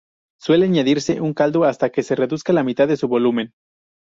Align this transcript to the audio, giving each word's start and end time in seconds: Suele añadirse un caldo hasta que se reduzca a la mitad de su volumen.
Suele 0.39 0.65
añadirse 0.65 1.21
un 1.21 1.35
caldo 1.35 1.63
hasta 1.63 1.91
que 1.91 2.01
se 2.01 2.15
reduzca 2.15 2.53
a 2.53 2.55
la 2.55 2.63
mitad 2.63 2.87
de 2.87 2.97
su 2.97 3.07
volumen. 3.07 3.51